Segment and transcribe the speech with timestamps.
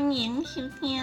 [0.00, 0.98] 欢迎收听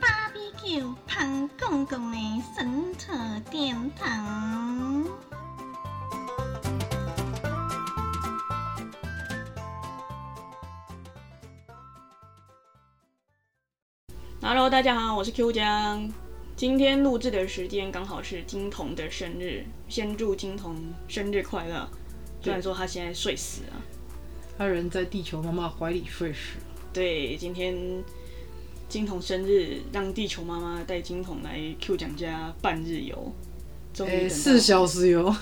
[0.00, 2.18] 芭比 Q 胖公公的
[2.52, 3.12] 神扯
[3.48, 5.06] 殿堂。
[14.42, 16.10] Hello，大家好，我是 Q 江。
[16.56, 20.74] 今天录制的时间刚好是金童的生日，先祝金童
[21.06, 21.88] 生日快乐。
[22.42, 23.80] 虽然说他现在睡死了，
[24.58, 26.58] 他人在地球妈妈怀里睡死。
[26.92, 28.02] 对，今天
[28.90, 33.32] 金童生日，让地球妈妈带金童来 Q 蒋家半日游。
[33.94, 35.34] 终于哎、等到四小时游，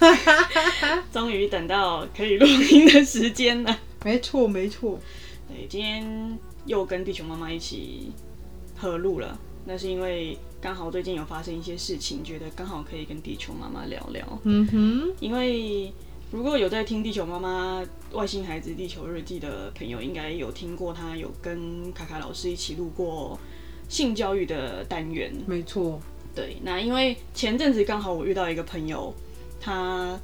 [1.12, 3.79] 终于等到可以录音的时间了。
[4.05, 4.98] 没错没错。
[5.48, 8.12] 对，今天又跟地球妈妈一起
[8.77, 14.41] 合录了，那是因为刚好最近有发生一些事情，觉得刚好可以跟地球妈妈聊聊。
[14.45, 15.92] 嗯哼，因为
[16.30, 23.39] 如果有在听地球妈妈外星孩子地球日记的朋友，应该有听过他有跟卡卡老师一起录过
[23.89, 25.33] 性教育的单元。
[25.47, 26.00] 没错。
[26.34, 29.12] 对，那因为前阵子刚好我遇到一个朋友，
[29.61, 30.19] 他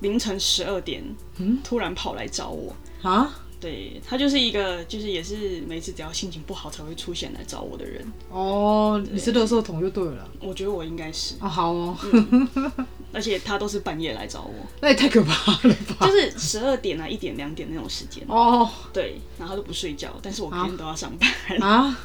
[0.00, 1.02] 凌晨十二点，
[1.38, 2.74] 嗯突然跑来找我。
[3.02, 3.42] 啊？
[3.58, 8.06] 对他就是一个，就是也是每次只要心情不好才会出现来找我的人。
[8.30, 10.28] 哦，你是垃圾桶就对了。
[10.40, 11.96] 我觉得我应该是，哦，好哦，
[13.12, 16.06] 而且他都是半夜来找我，那也太可怕了吧？
[16.06, 18.22] 就是十二点啊、一点、两点那种时间。
[18.28, 21.58] 哦对，然后他都不睡觉，但是我每天都要上班。
[21.60, 21.98] 啊，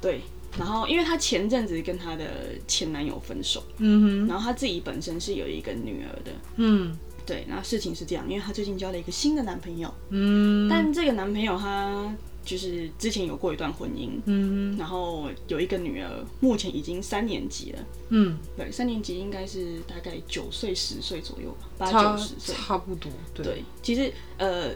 [0.00, 0.20] 对，
[0.58, 2.24] 然后因为她前阵子跟她的
[2.66, 6.30] 前男友分手，嗯哼，然后她自己本身是有一个女儿的。
[6.56, 17.78] 嗯对，那事情是这样，因为她最近交了一个新的男朋友，嗯但这个男朋友他就是之前有过一段婚姻，嗯然后有一个女儿，目前已经三年级了。
[18.10, 22.54] 嗯，对，三年级应该是大概九岁、十岁左右吧，八九十岁。
[22.54, 23.10] 差不多。
[23.32, 24.68] 对，对，其实呃，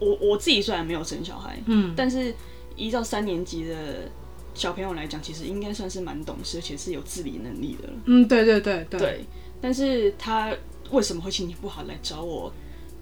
[0.00, 2.34] 我我自己虽然没有生小孩，嗯但是
[2.74, 4.10] 依照三年级的
[4.54, 7.94] 小朋友来讲，其实应该算是蛮懂事，而且是有自理能力的了。
[8.06, 8.98] 嗯，对对对对。
[8.98, 9.24] 对，
[9.60, 10.52] 但是她
[10.90, 12.52] 为什么会心情不好来找我，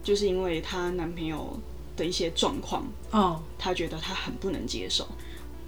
[0.02, 1.58] 就是因为她男朋友
[1.96, 5.06] 的一些状况，哦，他觉得他很不能接受。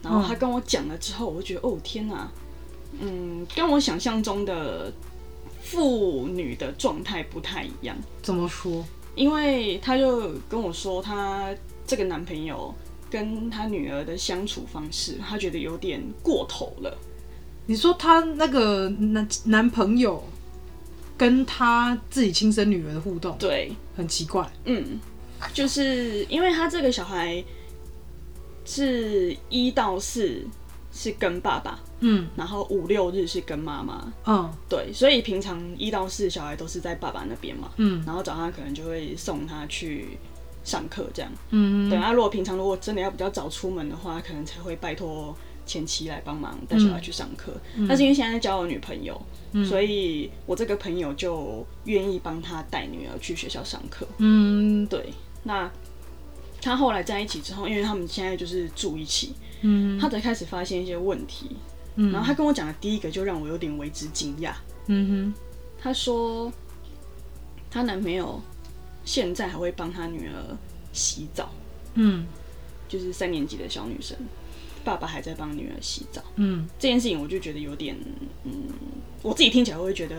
[0.02, 2.30] 然后他跟我讲了之后，我就觉得哦天哪，
[3.00, 4.92] 嗯，跟我想象中的
[5.62, 7.96] 妇女的状态不太一样。
[8.22, 8.84] 怎么说？
[9.14, 11.52] 因为他就跟我说，他
[11.86, 12.72] 这个男朋友
[13.10, 16.98] 跟他女儿的相处方式，他觉得有点过头了。
[17.66, 20.22] 你说他那个男男朋友
[21.16, 24.48] 跟他自己亲生女儿的互动，对，很奇怪。
[24.66, 25.00] 嗯，
[25.52, 27.42] 就是因为他这个小孩
[28.64, 30.44] 是一到四
[30.92, 32.28] 是跟爸爸，嗯。
[32.36, 34.50] 然后五六日是跟妈妈，嗯。
[34.68, 38.02] 对，所以平常一到四小孩都是在爸爸那边嘛，嗯。
[38.06, 40.18] 然后早上可能就会送他去
[40.64, 41.30] 上课这样。
[41.50, 41.88] 嗯。
[41.90, 45.36] 对，那如果平常如果真的要比较早出门的话，可能才会拜托
[45.66, 47.52] 前妻来帮忙带小孩去上课。
[47.88, 49.20] 但是因为现在交了女朋友，
[49.68, 54.06] 所以我这个朋友就愿意帮他带女儿去学校上课。
[54.18, 54.86] 嗯。
[54.86, 55.12] 对，
[55.46, 55.70] 那
[56.60, 61.56] 他后来在一起之后，因为他们现在就是住一起，嗯他才开始发现一些问题。
[61.94, 64.52] 嗯然后他跟我讲的第一个就让我有点为之惊讶。
[64.88, 65.34] 嗯哼
[65.80, 66.52] 他说，
[67.70, 68.40] 她男朋友
[69.04, 70.58] 现在还会帮他女儿
[70.92, 71.48] 洗澡，
[71.94, 72.26] 嗯
[72.88, 74.16] 就是三年级的小女生，
[74.84, 76.20] 爸爸还在帮女儿洗澡。
[76.34, 77.96] 嗯这件事情我就觉得有点，
[78.42, 78.52] 嗯，
[79.22, 80.16] 我自己听起来会觉得，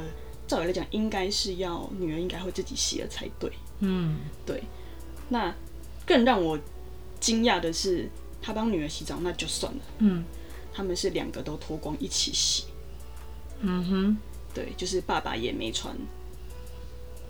[0.47, 3.51] 照理来讲应该是要女儿应该会自己洗了才对。
[3.79, 4.63] 嗯对，
[5.29, 5.53] 那
[6.05, 6.57] 更让我
[7.19, 8.09] 惊讶的是，
[8.41, 10.23] 他帮女儿洗澡那就算了，嗯。
[10.73, 12.65] 他们是两个都脱光一起洗，
[13.61, 14.17] 嗯哼。
[14.53, 15.95] 对，就是爸爸也没穿，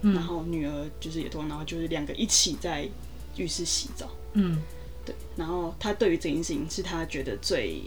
[0.01, 0.13] 嗯。
[0.13, 2.89] 然后女儿就是也脱光，然后就是两个一起在
[3.37, 4.61] 浴室洗澡，嗯。
[5.05, 7.81] 对，然后他对于这件事情是他觉得最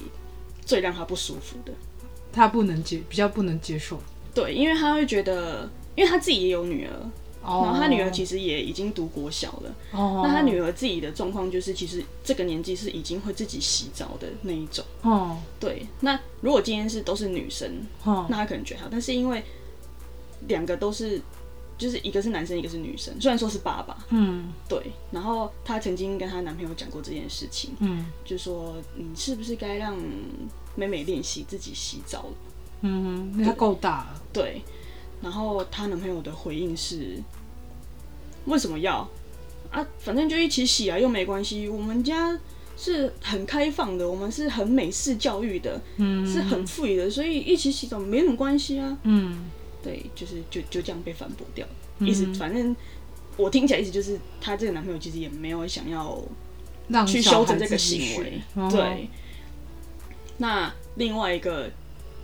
[0.65, 1.73] 最让他不舒服的，
[2.33, 4.01] 他不能接，比较不能接受。
[4.35, 7.11] 对，因为他会觉得，因为他自己也有女儿，哦
[7.43, 9.75] 然后他女儿其实也已经读国小了。
[9.93, 14.85] 哦，那他女儿自己的状况就是，其实这个年纪是已经会自己洗澡的那一种。
[15.03, 19.43] 哦对，那如果今天是都是女生，哦那他可能觉得好，但是因为
[20.49, 21.21] 两个都是，
[21.79, 29.97] 就是一个是男生，一个是女生，虽然说是爸爸，嗯对，然后她曾经跟她男朋友讲过这件事情，嗯就说你是不是该让
[30.77, 32.35] 妹妹练习自己洗澡了？
[32.83, 34.23] 嗯哼，那他够大了。
[34.33, 34.63] 对，
[35.23, 37.23] 然后她男朋友的回应是：
[38.47, 39.09] 为什么要
[39.71, 39.87] 啊？
[39.99, 41.69] 反正就一起洗啊，又没关系。
[41.69, 42.39] 我们家
[42.77, 48.99] 是很开放的，我们是很美式教育的，嗯是很富裕的，所以一起洗澡没什么关系啊。
[49.03, 49.51] 嗯
[49.83, 51.67] 对，就是就就这样被反驳掉。
[52.01, 52.75] 意思反正
[53.37, 56.23] 我听起来意思就是，她这个男朋友其实也没有想要
[56.89, 58.41] 让去修正这个行为
[58.71, 59.09] 对，
[60.39, 61.71] 那另外一个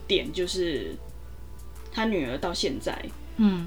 [0.06, 0.94] 点就是，
[1.96, 2.94] 他女儿到现在
[3.38, 3.66] 嗯。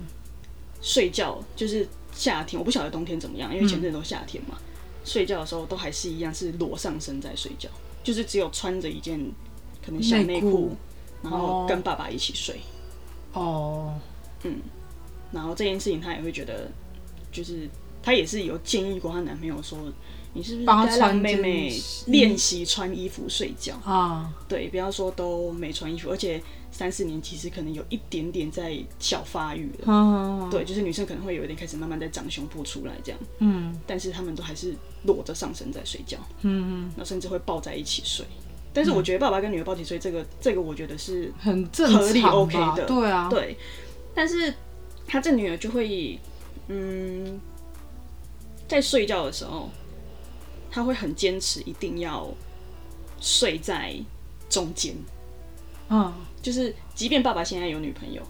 [0.81, 4.57] 睡觉，就是夏天，我不晓得冬天怎么样，因为前阵都夏天嘛，
[5.03, 7.67] 睡觉的时候都还是一样是裸上身在睡觉，
[8.01, 9.19] 就是只有穿着一件
[9.85, 10.77] 可能小内裤，
[11.21, 12.61] 然后跟爸爸一起睡。
[13.33, 13.99] 哦，
[14.43, 14.61] 嗯。
[15.33, 16.71] 然后这件事情她也会觉得，
[17.29, 17.69] 就是
[18.01, 19.77] 她也是有建议过她男朋友说，
[20.33, 21.73] 你是不是该让妹妹
[22.07, 23.73] 练习穿衣服睡觉？
[23.83, 26.41] 啊，对，不要说都没穿衣服，而且
[26.71, 29.85] 三四年其实可能有一点点在小发育了。
[29.87, 33.75] 嗯，对，就是女生可能会有一点开始慢慢在长胸部出来这样，嗯。
[33.87, 38.25] 但是他们都还是裸着上身在睡觉，嗯，嗯，那甚至会抱在一起睡。
[38.71, 42.85] 但是我觉得爸爸跟女儿抱起睡，这个这个我觉得是很合理 OK 的。
[42.85, 43.57] 对啊，对，
[44.13, 44.53] 但是
[45.07, 46.19] 他这女儿就会，
[46.67, 47.41] 嗯，
[48.67, 49.71] 在睡觉的时候，
[50.71, 52.29] 他会很坚持一定要
[53.19, 53.95] 睡在
[54.49, 54.95] 中间，
[55.89, 56.13] 嗯。
[56.41, 58.21] 就是即便爸爸现在有女朋友，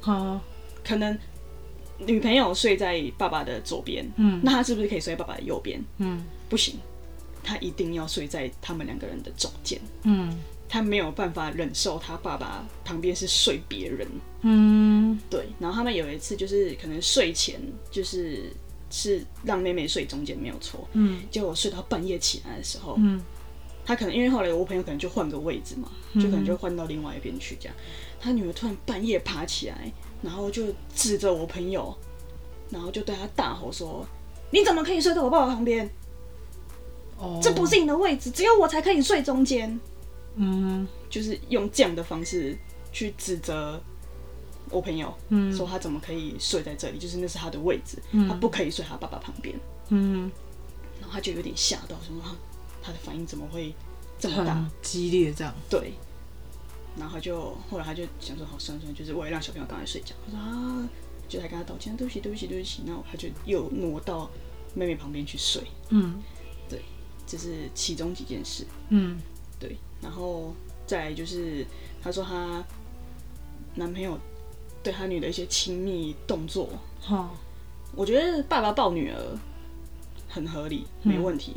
[0.00, 0.40] 好，
[0.84, 1.18] 可能
[1.98, 4.40] 女朋友睡在爸爸的左边，嗯。
[4.44, 5.82] 那他是不是可以睡在爸爸的右边？
[5.98, 6.24] 嗯。
[6.48, 6.78] 不行，
[7.42, 9.80] 他一定要睡在他们两个人的中间。
[10.04, 10.38] 嗯。
[10.68, 14.06] 他没有办法忍受他爸爸旁边是睡别人，
[14.42, 15.18] 嗯。
[15.28, 15.46] 对。
[15.58, 18.52] 然后他们有一次就是可能睡前就是
[18.96, 23.20] 是让妹妹睡中间没有错，嗯结果睡到半夜起来的时候，嗯
[23.84, 27.76] 他可能因为后来我朋友可能就换个位置嘛，就可能就换到另外一边去这样。
[28.20, 29.92] 他女儿突然半夜爬起来，
[30.22, 30.62] 然后就
[30.94, 31.92] 指着我朋友，
[32.70, 34.06] 然后就对他大吼说
[34.50, 35.90] ：“你怎么可以睡在我爸爸旁边？
[37.18, 39.78] 哦，这不是你的位置，只有我才可以睡中间。”
[40.36, 42.56] 嗯就是用这样的方式
[42.90, 43.78] 去指责
[44.74, 49.54] 我朋友，嗯说他怎么可以睡在这里，就是那是他的位置，嗯他不可以睡他爸爸旁边。
[49.88, 50.30] 嗯，
[51.00, 52.34] 然后他就有点吓到，说他
[52.82, 53.74] 他的反应怎么会
[54.18, 54.68] 这么大？
[54.82, 55.92] 激烈这样，对，
[56.98, 60.14] 然后他就后来他就想说，好算了算了，就是为了让小朋友赶快睡觉。
[60.26, 60.88] 他说啊，
[61.28, 62.82] 就还跟他道歉，对不起对不起对不起。
[62.86, 64.30] 然后他就又挪到
[64.74, 66.22] 妹妹旁边去睡，嗯
[66.68, 66.82] 对
[67.26, 68.66] 这是其中几件事。
[68.88, 69.18] 嗯
[69.60, 70.54] 对，然后
[70.86, 71.64] 再就是
[72.02, 72.62] 她说她
[73.74, 74.18] 男朋友
[74.84, 76.68] 对他女的一些亲密动作，
[77.00, 77.30] 哈，
[77.96, 79.16] 我觉得爸爸抱女儿
[80.28, 81.54] 很合理，没问题，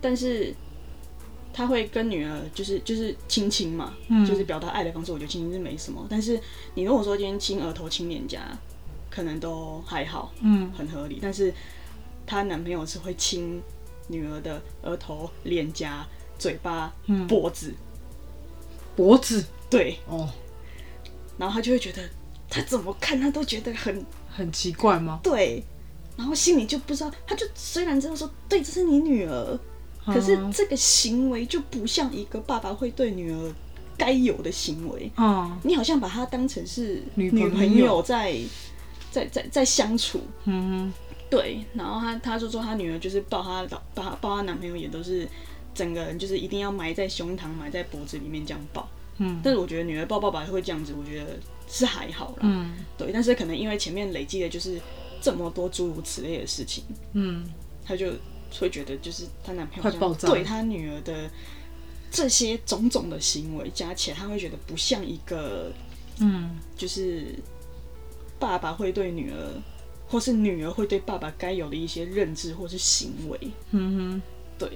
[0.00, 0.54] 但是
[1.52, 4.24] 他会跟女儿就是就是亲亲嘛，嗯。
[4.26, 6.06] 就是表达爱的方式，我觉得亲亲是没什么。
[6.10, 6.38] 但是
[6.74, 8.56] 你如果说今天亲额头、亲脸颊，
[9.10, 10.70] 可能都还好，嗯。
[10.76, 11.18] 很合理。
[11.22, 11.52] 但是
[12.26, 13.60] 她男朋友是会亲
[14.08, 16.06] 女儿的额头、脸颊、
[16.38, 17.26] 嘴巴、嗯。
[17.26, 17.74] 脖子，
[18.94, 19.44] 脖子？
[19.70, 20.28] 对，哦，
[21.38, 22.02] 然后他就会觉得
[22.50, 25.20] 他怎么看他都觉得很很奇怪吗？
[25.22, 25.62] 对，
[26.16, 29.58] 然后心里就不知道，他就虽然知道说对，这是你女儿，
[30.06, 33.54] 可是嗯这个行为就不像一个爸爸会对女儿
[33.96, 35.10] 该有的行为。
[35.16, 38.38] 嗯你好像把她当成是女朋友在
[39.10, 40.92] 在在在相处，嗯
[41.28, 41.64] 对。
[41.74, 45.28] 然后他他就说他女儿就是抱她老抱她抱她男朋友也都是
[45.74, 48.88] 整个人就是一定要埋在胸膛埋在脖子里面这样抱。
[49.18, 51.38] 嗯但是我觉得女儿抱爸爸会这样子，我觉得
[51.68, 52.38] 是还好啦。
[52.42, 54.80] 嗯对，但是可能因为前面累积的就是
[55.20, 57.44] 这么多诸如此类的事情，嗯
[57.84, 58.12] 她就
[58.58, 61.30] 会觉得就是她男朋友对她女儿的
[62.10, 65.72] 这些种种的行为加起来，她会觉得不像一个
[66.20, 67.34] 嗯就是
[68.38, 69.62] 爸爸会对女儿，
[70.08, 73.38] 或是女儿会对爸爸该有的一些认知或是行为。
[73.72, 74.22] 嗯哼。
[74.58, 74.68] 对，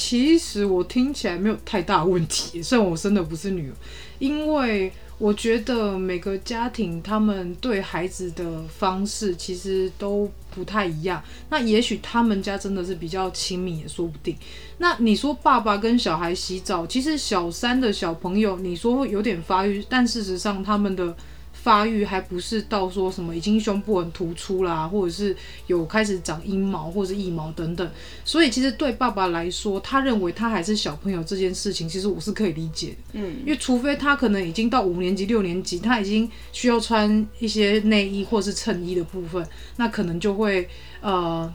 [0.00, 3.74] 其实我听起来没有太大问题，虽然我生的不是女儿，
[4.20, 11.20] 因为我觉得每个家庭他们对孩子的方式其实都不太一样。
[11.50, 14.36] 那也许他们家真的是比较亲密，也说不定。
[14.78, 21.16] 那你说爸爸跟小孩洗澡，其实小三的小朋友，你说有点发育，但事实上他们的
[21.62, 25.36] 发育还不是到说什么已经胸部很突出啦，或者是
[25.66, 27.90] 有开始长阴毛或者是腋毛等等。
[28.24, 32.96] 所以其实对爸爸来说，他认为他还是小朋友这件事情，其实我是可以理解的。
[33.14, 39.46] 嗯因为除非他可能已经到五年级、六年级，他已经需要穿一些内衣或是衬衣的部分，
[39.76, 40.68] 那可能就会
[41.00, 41.52] 呃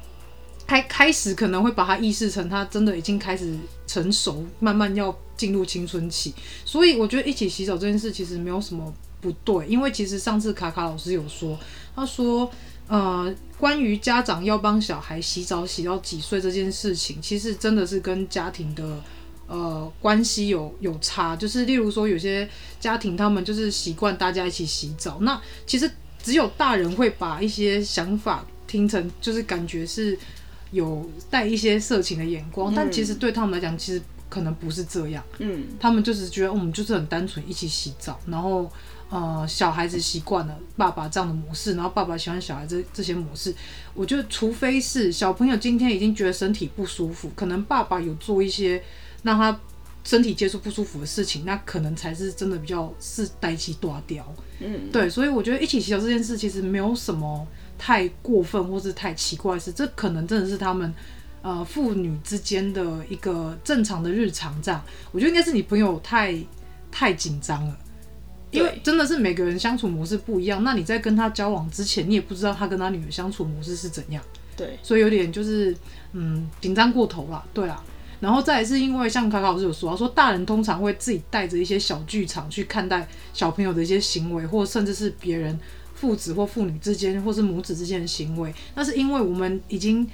[0.68, 3.56] 开开始可能会把他意识成他真的已经开始
[3.88, 6.34] 成熟，慢慢要进入青春期。
[6.66, 11.58] 所以我觉得一起洗澡这件事其实没有什么不对，因为其实上次卡卡老师有说，
[11.96, 12.51] 他说。
[12.86, 19.01] 呃，关于家长要帮小孩洗澡洗到几岁这件事情，其实真的是跟家庭的
[19.48, 22.48] 呃关系有有差，就是例如说有些
[22.82, 25.89] 家庭他们就是习惯大家一起洗澡，那其实
[26.22, 30.20] 只有大人会把一些想法听成就是感觉是
[30.72, 38.70] 有带一些色情的眼光，但其实对他们来讲，其实可能不是这样，嗯，他们就是觉得我们就是很单纯一起洗澡，然后
[39.13, 43.53] 呃小孩子习惯了爸爸这样的模式，然后爸爸喜欢小孩子这些模式。
[43.93, 48.82] 我觉得除非是小朋友今天已经觉得身体不舒服，可能爸爸有做一些
[49.22, 49.60] 让他
[50.03, 54.25] 身体接触不舒服的事情，那可能才是真的比较是呆鸡大雕。
[54.60, 60.91] 嗯，对，所以我觉得一起洗澡这件事其实没有什么太过分或是太奇怪的事，这可能真的是他们
[61.43, 64.84] 呃父女之间的一个正常的日常这样。
[65.12, 66.36] 我觉得应该是你朋友太
[66.89, 67.77] 太紧张了。
[68.54, 74.24] 因为真的是每个人相处模式不一样，那你在跟他交往之前，你也不知道他跟他女儿相处模式是怎样，
[74.56, 75.76] 对，所以有点就是
[76.14, 77.84] 嗯紧张过头啦，对啊。
[78.20, 85.60] 然后再来是因为像卡卡老师有说到，说大人通常会自己带着一些小剧场去看待小朋友的一些行为，或甚至是别人
[85.94, 88.54] 父子或父女之间，或是母子之间的行为。
[88.76, 90.08] 那是因为我们已经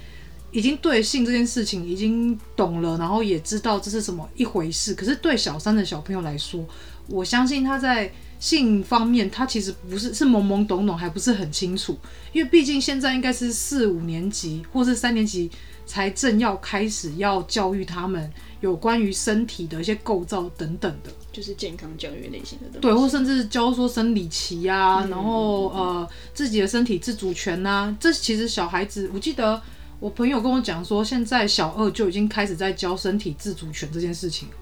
[0.50, 4.92] 已经对性这件事情已经懂了，然后也知道这是什么一回事。
[4.94, 6.66] 可是对小三的小朋友来说，
[7.06, 11.96] 我相信他在性方面，他其实不是是懵懵懂懂，还不是很清楚。
[12.32, 15.48] 因为毕竟现在应该是四五年级或是三年级
[15.86, 21.12] 才正要开始要教育他们有关于身体的一些构造等等的。
[21.32, 22.80] 就是健康教育类型的东西。
[22.80, 29.60] 对，或甚至教说生理期啊，嗯然后呃自己的身体自主权呐、这其实小孩子，我记得
[30.00, 34.54] 我朋友跟我讲说，现在小二就已经开始在教身体自主权这件事情了。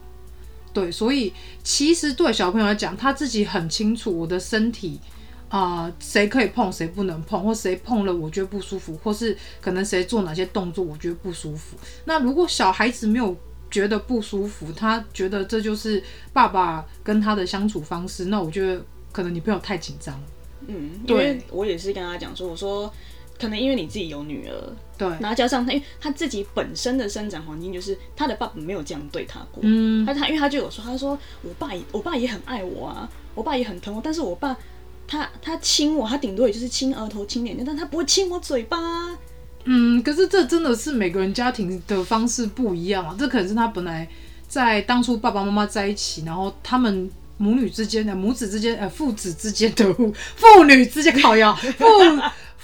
[0.79, 1.33] 对，所以
[1.65, 5.01] 其实对小朋友来讲，他自己很清楚我的身体
[5.49, 11.77] 啊，谁、可以碰，谁不能碰，或谁碰了我觉得不舒服，或是可能谁做哪些动作我觉得不舒服。
[12.05, 13.37] 那如果小孩子没有
[13.71, 18.81] 觉得不舒服，他觉得这就是爸爸跟他的相处方式，那我觉得
[19.11, 20.27] 可能你朋友太紧张了。
[20.67, 22.93] 嗯，因对为我也是跟他讲说，我说
[23.39, 34.57] 可能因为你自己有女儿，对，然后加上他，因为他自己本身的生长环境就是他的爸爸没有这样对他过，嗯，他他因为他就有说，他说我爸也我爸也很爱我啊，我爸也很疼我，但是我爸
[35.07, 38.79] 他他亲我，他顶多也就是亲额头、亲脸颊，但他不会亲我嘴巴。
[38.79, 39.19] 啊。
[39.65, 44.09] 嗯，可是这真的是每个人家庭的方式不一样啊，这可能是他本来
[44.49, 51.85] 在当初爸爸妈妈在一起，然后他们母女之间的母子之间呃父子之间的互父女之间靠腰父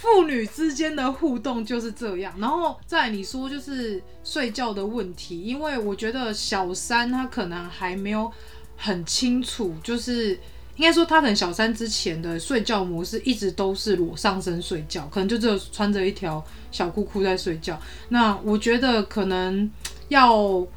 [0.05, 2.33] 父女之间的互动就是这样。
[2.37, 8.31] 然后再你说就是睡觉的问题，因为我觉得小三他可能还没有
[8.77, 10.39] 很清楚，就是。
[10.77, 17.79] 应该说，他可能小三之前的睡觉模式一直都是裸上身睡觉，可能就只有穿着一条小裤裤在睡觉。
[18.09, 19.71] 那我觉得可能
[20.09, 20.67] 要，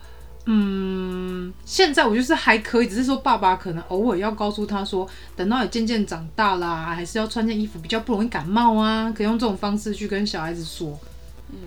[0.51, 10.99] 嗯，现在我就是还可以，只是说爸爸可能偶尔要告诉他说，等到你渐渐长大啦，还是要穿件衣服，比较不容易感冒啊，可以用这种方式去跟小孩子说，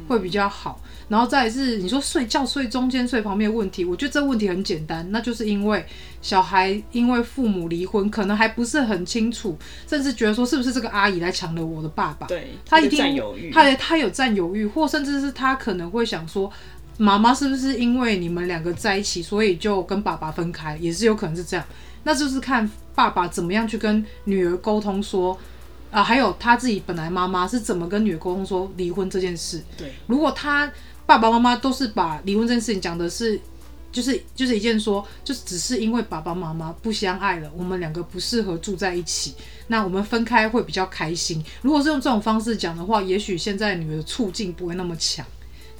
[0.07, 0.81] 会比较好。
[1.09, 5.85] 然后再是你说睡觉睡中间睡旁边的问题，我觉得这问题很简单，那就是因为
[6.21, 9.55] 小孩因为父母离婚，可能还不是很清楚，
[9.87, 16.49] 甚至觉得说是不是这个阿姨来抢了我的爸爸，对，他一定这个占有他有占有欲，或甚至是他可能会想说，
[17.01, 21.65] 妈妈是不是因为你们两个在一起，所以就跟爸爸分开，也是有可能是这样。
[22.03, 25.35] 那就是看爸爸怎么样去跟女儿沟通说，
[25.89, 29.63] 啊、还有他自己本来妈妈是怎么跟女儿沟通说离婚这件事。
[29.75, 30.71] 对，如果他
[31.07, 33.39] 爸爸妈妈都是把离婚这件事情讲的是，
[33.91, 39.33] 就是就是一件说，就是只是因为爸爸妈妈不相爱了，我们两个不适合住在一起，
[39.67, 41.43] 那我们分开会比较开心。
[41.63, 45.25] 如果是用这种方式讲的话，也许现在女儿的处境不会那么强，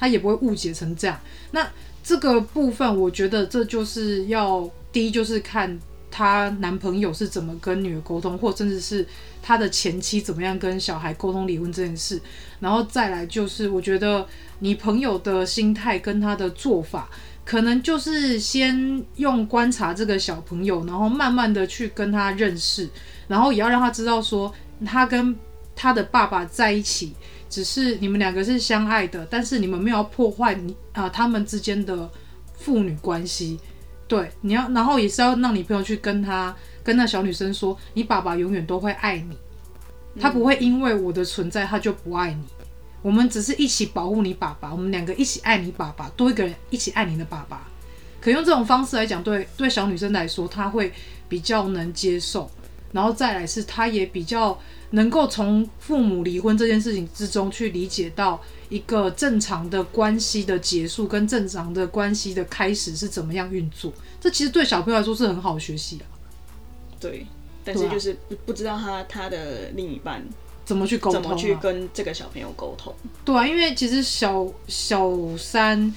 [0.02, 1.16] 他也不会误解成这样。
[1.52, 1.66] 那
[2.04, 5.80] 这个部分，我觉得这就是要第一就是看
[6.10, 9.06] 她男朋友是怎么跟女儿沟通，或甚至是
[9.44, 12.20] 她的前妻怎么样跟小孩沟通离婚这件事。
[12.60, 14.28] 然后再来就是，我觉得
[14.60, 17.08] 你朋友的心态跟他的做法，
[17.46, 22.90] 可能就是先用观察这个小朋友，然后慢慢的去跟他认识，
[23.28, 24.52] 然后也要让他知道说，
[24.84, 25.36] 他跟
[25.76, 27.14] 他的爸爸在一起，
[27.52, 32.10] 只是你们两个是相爱的，但是你们没有破坏你啊、他们之间的
[32.56, 33.60] 父女关系。
[34.08, 39.38] 对，你要，然后也是要让你朋友去跟他跟那小女生说，你爸爸永远都会爱你，
[40.20, 42.44] 他不会因为我的存在他就不爱你。
[43.02, 47.68] 我们只是一起保护你爸爸，我们两个一起爱你爸爸，多一个人一起爱你的爸爸。
[48.22, 50.94] 可用这种方式来讲，对对小女生来说，她会
[51.28, 52.50] 比较能接受。
[52.92, 54.60] 然后再来是，他也比较
[54.92, 63.92] 能够从父母离婚这件事情之中去理解到一个正常的关系的结束跟正常的关系的开始是怎么样运作。
[64.20, 66.06] 这其实对小朋友来说是很好的学习啊，
[67.00, 67.26] 对，
[67.64, 70.24] 但是就是不不知道他他的另一半
[70.64, 72.94] 怎么去沟通、啊，怎么去跟这个小朋友沟通。
[73.26, 75.92] 对啊，因为其实小小三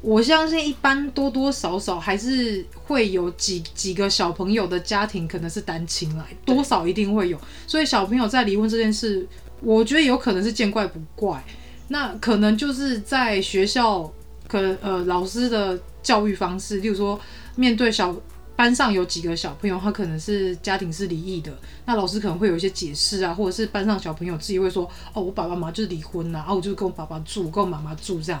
[0.00, 7.38] 我相信一般多多少少还是会有几几个小朋友的家庭可能是单亲来，多少一定会有。
[7.66, 9.26] 所以小朋友在离婚这件事，
[9.60, 11.44] 我觉得有可能是见怪不怪。
[11.88, 14.08] 那可能就是在学校，
[14.46, 17.18] 可呃老师的教育方式，例如说
[17.56, 18.14] 面对小
[18.54, 28.40] 班上有几个小朋友，他可能是家庭是离异的，那老师可能会有一些解释啊，或者是班上小朋友自己会说，哦，我爸爸妈妈就是离婚了，啊，我就跟我爸爸住，跟我妈妈住这样。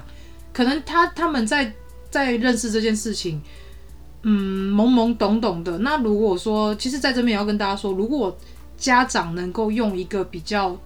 [0.52, 1.72] 可能他他们在
[2.10, 3.40] 在认识这件事情，
[4.22, 5.78] 嗯，懵懵懂懂的。
[5.78, 8.36] 那如果说，其实在这边也要跟大家说，如果
[8.76, 10.76] 家长能够用一个比较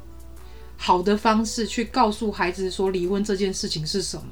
[0.76, 4.25] 好的方式去告诉孩子说离婚这件事情是什么，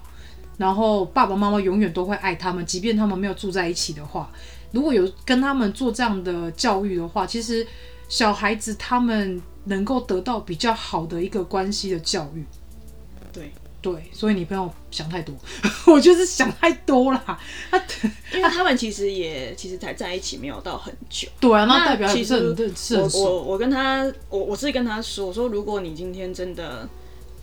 [0.59, 4.31] 然后爸爸妈妈永远都会爱他们，即便他们没有住在一起的话，
[4.73, 7.67] 如果有跟他们做这样的教育的话，其实
[8.09, 12.45] 小孩子他们能够得到比较好的一个关系的教育。
[13.33, 15.35] 对，对，所以你不要想太多，
[15.93, 17.41] 我就是想太多啦。
[17.71, 17.83] 他
[18.35, 21.29] 因为他们其实也其实才在一起没有到很久。
[21.41, 22.55] 对啊，那那代表其实
[22.97, 23.09] 我。
[23.15, 26.89] 我我跟他，我我是跟他说，我说如果你今天真的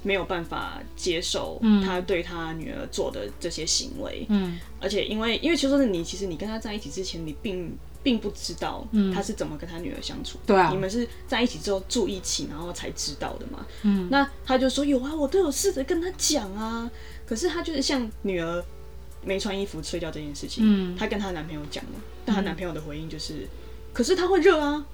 [0.04, 7.76] 没有办法接受他对他女儿做的这些行为，嗯而且因为因为其实说是你，其实你跟他在一起之前，你并
[8.08, 10.40] 并不知道他是怎么跟他女儿相处。
[10.46, 13.66] 对啊你们是在一起之后住一起，然后才知道的嘛。
[13.82, 16.90] 嗯，那他就说有啊，我都有试着跟他讲啊，
[17.26, 18.64] 可是他就是像女儿
[19.26, 23.46] 没穿衣服睡觉这件事情，嗯她跟她男朋友讲了，但她男朋友的回应就是，
[23.92, 24.86] 可是他会热啊，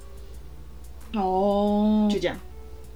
[1.14, 2.36] 哦，就这样。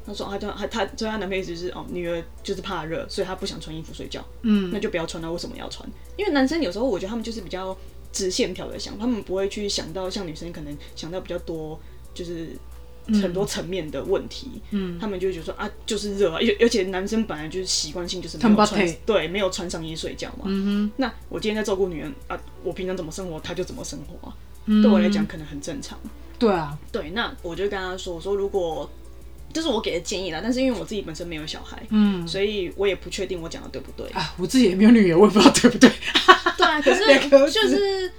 [0.04, 5.30] 他说他就他他所以她男朋友意思是哦，女儿就是怕热，所以她不想穿衣服睡觉，嗯那就不要穿了。
[5.30, 5.88] 为什么要穿？
[6.16, 7.78] 因为男生有时候我觉得他们就是比较
[8.18, 11.80] 直线条的想，他们不会去想到像女生可能想到比较多，
[12.16, 12.50] 就是
[13.22, 14.60] 很多层面的问题。
[14.72, 20.46] 嗯，他们就会觉得说啊，就是热啊，而而且男生本来就是习惯性就是没穿有穿对没有穿上衣睡觉嘛。
[20.46, 24.34] 嗯那我今天在照顾女人啊，我平常怎么生活，她就怎么生活
[24.66, 26.00] 对我来讲可能很正常。
[26.40, 28.90] 对啊，对，那我就跟他说，我说如果
[29.54, 34.08] 这是我给的建议啦，但是因为我自己本身没有小孩，嗯所以我也不确定我讲的对不对。
[34.10, 35.90] 啊，我自己也没有女儿，我也不知道对不对。
[36.58, 38.12] 对啊， 可是就是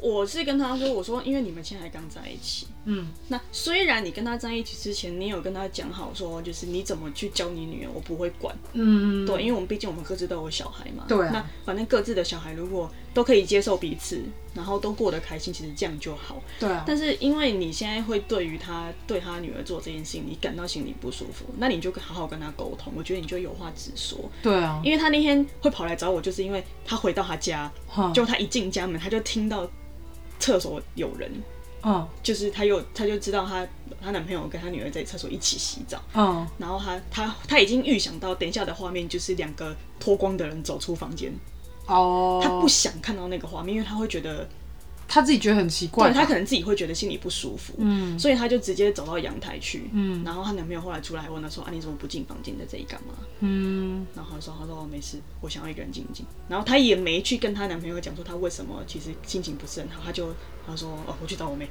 [0.00, 3.08] 我是跟他说，我说因为你们现在刚在一起，嗯。
[3.28, 8.54] 那虽然你跟他在一起之前，你有跟他讲好说，就是你怎么去教你女儿，我不会管。
[8.72, 11.04] 嗯，对，因为我们毕竟我们各自都有小孩嘛。
[11.08, 11.30] 对啊。
[11.32, 14.20] 那反正各自的小孩如果都可以接受彼此，
[14.52, 16.42] 然后都过得开心，其实这样就好。
[16.60, 22.92] 对啊，但是因为你现在会对于他对他女儿做这件事情，你感到心里不舒服，那你就好好跟他沟通。
[22.96, 27.72] 我觉得你就有话直说，对啊，因为他那天会跑来找我，就是因为他回到他家，
[28.12, 29.66] 就他一进家门，他就听到
[30.38, 31.30] 厕所有人，
[31.82, 32.06] 嗯。
[32.22, 33.66] 就是他又他就知道他
[34.00, 41.32] 她男朋友跟他女儿在厕所一起洗澡，嗯，然后他他他已经预想到等一下的画面就是两个脱光的人走出房间，
[41.86, 44.48] 哦，他不想看到那个画面，因为他会觉得，
[45.06, 48.18] 他自己觉得很奇怪，对他可能自己会觉得心里不舒服，嗯。
[48.18, 50.24] 所以他就直接走到阳台去，嗯。
[50.24, 53.14] 然后她男朋友后来出来问她说啊你怎么不进房间，在这里干嘛？
[53.40, 54.06] 嗯。
[54.14, 56.24] 然后她说她说哦没事，我想要一个人静一静。
[56.48, 60.32] 然后她也没去跟她男朋友讲说她为什么其实心情不是很好，她就
[60.66, 61.68] 她说哦我去找我妹，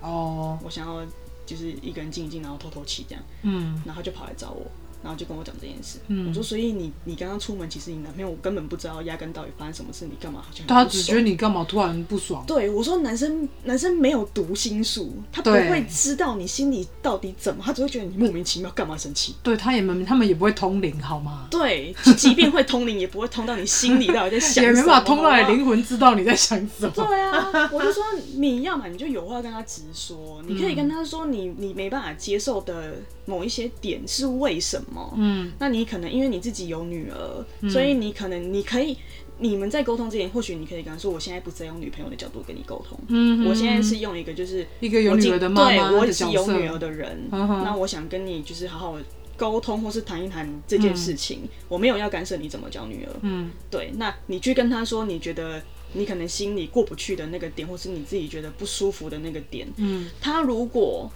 [0.00, 0.58] 哦。
[0.64, 1.06] 我想要
[1.46, 3.24] 就是一个人静一静，然后透透气这样。
[3.42, 3.80] 嗯。
[3.84, 4.66] 然后他就跑来找我，
[5.02, 5.98] 然后就跟我讲这件事。
[6.08, 12.44] 嗯我说，所以你你刚刚出门，其实你男朋友根本不知道压根到底发生什么事，你干嘛好像他只觉得你干嘛突然不爽？
[12.46, 19.34] 对我说，男生男生没有读心术，他不会知道你心里到底怎么，他只会觉得你莫名其妙干嘛生气。
[19.42, 21.46] 对他也没他们也不会通灵好吗？
[21.50, 24.66] 对， 即便会通灵，也不会通到你心里到底在想什么。
[24.66, 26.92] 也没办法通到你灵魂，知道你在想什么。
[26.94, 28.02] 对啊，我就说
[28.36, 34.89] 你要嘛你就有话跟他直说，你可以跟他说你你没办法接受的某一些点是为什么。
[35.16, 35.52] 嗯。
[35.58, 38.96] 那你可能因为你自己有女儿，所以你可能你可以，
[39.38, 48.98] 你们在沟通之前，或许你可以跟他说，我现在不是在用女朋友的角度跟你沟通，嗯，我现在是用一个就是一个有女儿的妈妈对我是有女儿的人，那我想跟你就是好好
[49.36, 53.50] 沟通，或是谈一谈这件事情，我没有要干涉你怎么教女儿，嗯。
[53.70, 55.62] 对，那你去跟他说，你觉得
[55.94, 60.10] 你可能心里过不去的那个点，或是你自己觉得不舒服的那个点，嗯。
[60.20, 61.10] 他如果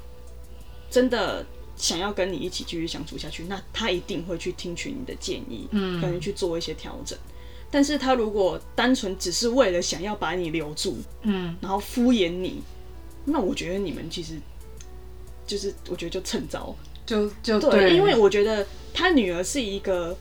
[0.91, 1.45] 真的
[1.77, 7.19] 想要跟你一起继续相处下去，那他一定会去听取你的建议，嗯可能去做一些调整。
[7.71, 12.63] 但是他如果单纯只是为了想要把你留住，嗯，然后敷衍你，
[13.25, 14.35] 那我觉得你们其实
[15.47, 16.77] 就是我觉得就趁早。
[17.07, 20.17] 就就对，因为我觉得他女儿是一个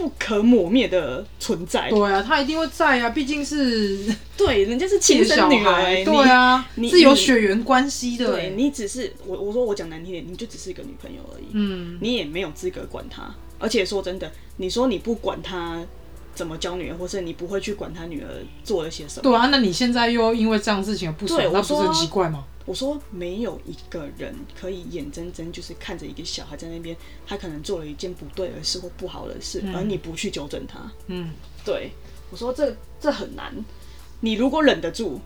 [0.00, 1.90] 不可磨灭的存在。
[1.90, 3.98] 对啊，他一定会在啊，毕竟是
[4.34, 8.54] 对，人家是亲生女儿、孩，欸，对啊，你是有血缘关系的对欸。
[8.56, 13.34] 你只是我我说我讲难听点，你就只是一个女朋友而已，嗯你也没有资格管他。
[13.58, 15.84] 而且说真的，你说你不管她
[16.34, 18.28] 怎么教女儿，或是你不会去管他女儿
[18.64, 19.22] 做了些什么。
[19.22, 22.44] 对啊，那你现在又因为这样的事情而不爽那不是很说奇怪吗？
[22.66, 30.78] 我说没有一个人可以眼睁睁就是看着一个小孩在那边，他可能做了一件不对的事或不好的事，而你不去纠正他。
[31.08, 31.30] 嗯，
[31.64, 31.90] 对，
[32.30, 33.52] 我说这这很难。
[34.20, 35.20] 你如果忍得住，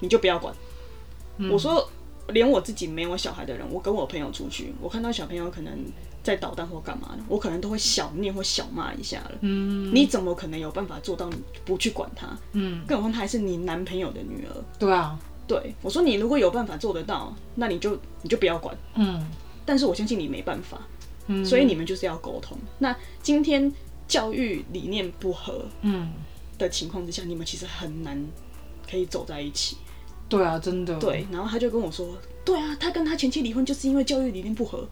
[0.00, 0.52] 你就不要管。
[1.36, 1.88] 嗯我说，
[2.28, 5.72] 连我自己没有小孩的人，我跟我朋友出去，我看到小朋友可能
[6.28, 9.32] 在捣蛋或干嘛的，我可能都会小念或小骂一下了。
[9.40, 12.36] 嗯你怎么可能有办法做到你不去管他？
[12.52, 14.52] 嗯，更何况她还是你男朋友的女儿。
[14.78, 18.76] 对啊，对我说，你如果有办法做得到，那你就你就不要管。
[18.96, 19.26] 嗯
[19.64, 20.82] 但是我相信你没办法，
[21.28, 22.58] 嗯，所以你们就是要沟通。
[22.78, 23.72] 那今天
[24.06, 26.12] 教育理念不合嗯，
[26.58, 28.22] 的情况之下，你们其实很难
[28.90, 29.78] 可以走在一起。
[30.28, 32.06] 对啊，真的，对，然后他就跟我说，
[32.44, 34.86] 对啊，他跟他前妻离婚就是因为教育理念不合。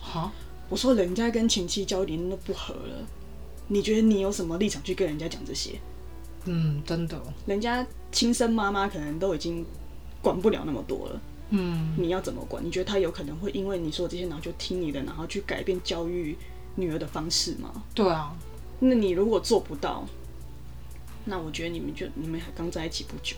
[0.00, 0.32] 哈，
[0.72, 3.06] 我说人家跟前妻交点都不合了，
[3.68, 5.78] 你觉得你有什么立场去跟人家讲这些？
[6.46, 9.66] 嗯，真的，人家亲生妈妈可能都已经
[10.22, 12.64] 管不了那么多了，嗯你要怎么管？
[12.64, 16.34] 你觉得他有可能会因为你说这些，然后就听你的，然后去改变教育
[16.76, 17.84] 女儿的方式吗？
[17.94, 18.34] 对啊，
[18.80, 20.06] 那你如果做不到，
[21.26, 23.36] 那我觉得你们就你们还刚在一起不久，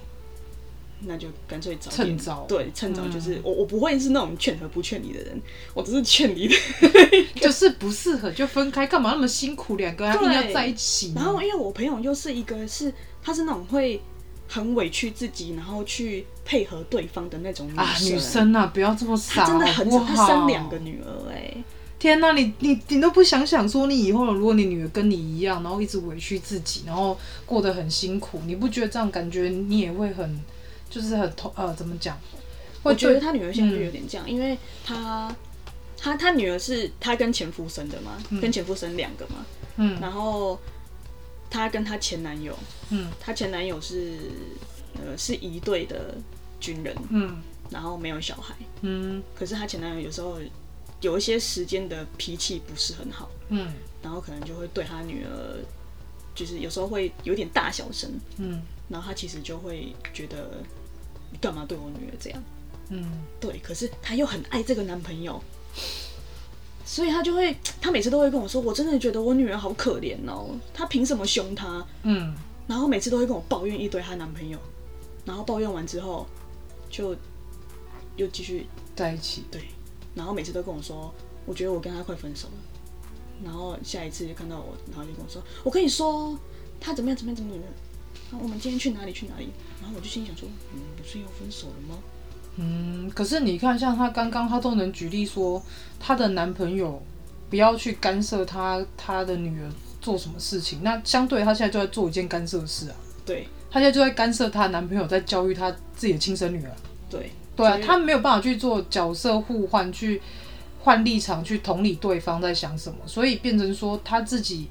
[1.07, 5.41] 那就干脆早点趁早对，趁早就是、我我不会是那种劝和不劝离的人，
[5.75, 6.55] 我只是劝离的。
[7.41, 9.77] 就是不适合就分开，干嘛那么辛苦？
[9.77, 11.13] 两个人硬要在一起？
[11.15, 14.01] 然后因为我朋友又是一个是她是那种会
[14.49, 18.09] 很委屈自己，然后去配合对方的那种女啊，生。
[18.09, 21.55] 女生啊，不要这么傻，真的很好生两个女儿哎、
[21.99, 30.41] 天呐，你你你都不想想说，你以后如果你女儿跟你一样，然后一直委屈自己，然后过得很辛苦，你不觉得这样感觉你也会很，
[30.89, 32.19] 就是很痛呃，怎么讲？
[32.83, 35.35] 我觉得他女儿现在就有点这样，因为她
[35.97, 39.99] 她她女儿是她跟前夫生的嘛，跟前夫生两个嘛，嗯。
[40.01, 40.59] 然后
[41.49, 42.55] 她跟她前男友，
[42.91, 43.11] 嗯。
[43.19, 44.19] 她前男友是
[44.97, 46.15] 呃是一队的
[46.61, 47.41] 军人，嗯。
[47.71, 49.23] 然后没有小孩，嗯。
[49.35, 50.39] 可是她前男友有时候
[51.01, 53.73] 有一些时间的脾气不是很好，嗯。
[54.03, 55.57] 然后可能就会对她女儿，
[56.35, 60.63] 就是有时候会有点大小声，嗯然后他其实就会觉得
[61.31, 62.43] 你干嘛对我女儿这样？
[62.91, 63.03] 嗯
[63.41, 65.43] 对，可是他又很爱这个男朋友，
[66.85, 71.83] 所以他就会，他每次都会跟我说，我真的觉得我女儿好可怜哦，她凭什么凶她？
[72.03, 72.35] 嗯，
[72.67, 74.59] 然后每次都会跟我抱怨一堆她男朋友，
[75.25, 76.27] 然后抱怨完之后
[76.91, 77.17] 就
[78.17, 79.63] 又继续在一起，对，
[80.15, 81.13] 然后每次都跟我说，
[81.47, 82.55] 我觉得我跟他快分手了。
[83.43, 86.39] 然后下一次就看到我，然后就跟我说，我跟你说，
[86.79, 87.61] 他怎么样怎么样怎么样。
[87.63, 87.73] 然
[88.35, 89.49] 后我们今天去哪里去哪里？
[89.81, 91.99] 然后我就心里想说，你们，不是要分手了吗？
[92.57, 95.63] 嗯，可是你看，像她刚刚，她都能举例说，
[95.99, 97.03] 她的男朋友
[97.51, 99.69] 不要去干涉她她的女儿
[100.01, 106.71] 做什么事情，那相对她现在就在做一件干涉的事啊，对她现在就在干涉她男朋友在教育她自己的亲生女儿。
[107.11, 110.21] 对对啊所，以他没有办法去做角色互换，去
[110.81, 114.69] 换立场，去同理对方在想什么，所以变成说他自己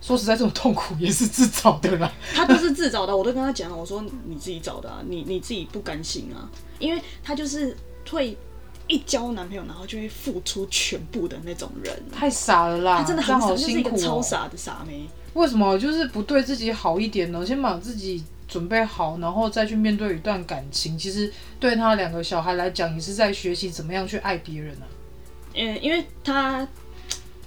[0.00, 2.12] 说实在，这种痛苦也是自找的啦。
[2.34, 7.76] 他都是自找的，我都跟他讲，我说你自己找的啊，你你自己不甘心啊，因为他就是
[8.10, 8.36] 会
[8.86, 11.92] 一交男朋友，然后就会付出全部的那种人。
[12.12, 13.98] 太傻了啦，他真的很傻，就是一个辛苦哦。
[13.98, 15.08] 超傻的傻妹。
[15.34, 17.44] 为什么就是不对自己好一点呢？
[17.44, 20.96] 先把自己准备好，然后再去面对一段感情。
[20.96, 24.86] 其实对他两个小孩来讲，也是在学习怎么样去爱别人啊。
[25.54, 26.66] 嗯，因为他，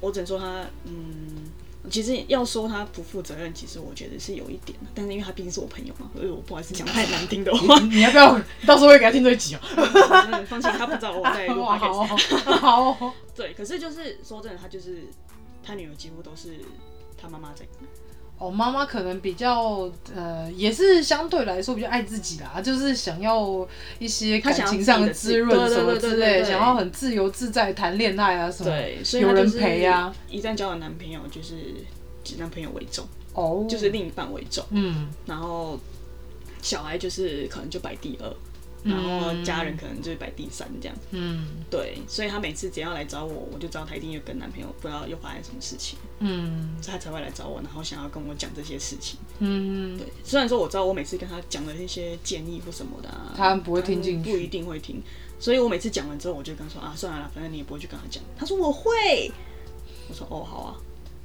[0.01, 1.49] 我只能说他，嗯，
[1.89, 7.80] 其实要说他不负责任，其实我觉得是有一点的，但是因为他毕竟是我朋友嘛，所以我不好意思讲太难听的话。
[7.80, 9.60] 你要不要 到时候会给他听这一集哦？
[10.32, 11.78] 嗯放心，他不知道我在录哇。
[11.78, 12.06] 好哦
[12.62, 13.13] 好哦。
[13.36, 15.08] 对，可是就是说真的，他就是
[15.63, 16.60] 他女儿几乎都是
[17.17, 17.86] 他妈妈在顾。
[18.39, 23.67] 哦，妈妈可能比较呃，也是相对来说比较爱自己啦，就是想要
[23.99, 30.15] 一些感情上的滋润什么之类，想要很自由自在谈恋爱啊什么，对，所以有人陪啊。
[30.30, 31.56] 一旦交了男朋友，就是
[32.25, 35.78] 以男朋友为重，哦，就是另一半为重，嗯，然后
[36.62, 38.34] 小孩就是可能就摆第二，
[38.84, 40.98] 然后家人可能就是摆第三这样。
[41.12, 49.20] 嗯对，所以她每次只要来找我，我就知道她一定又跟男朋友不知道又发生什么事情，嗯所以她才会来找我，然后想要跟我讲这些事情。
[49.39, 55.02] 嗯，对，虽然说我知道我每次跟她讲的一些建议或什么的、啊，她不会听进去不一定会听。
[55.39, 58.24] 所以我每次讲完之后，我就跟她说啊，算了啦，反正你也不会去跟她讲。
[58.38, 59.32] 她说我会，
[60.10, 60.76] 我说哦好啊。